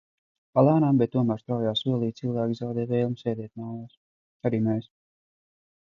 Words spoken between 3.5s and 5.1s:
mājās. Arī mēs.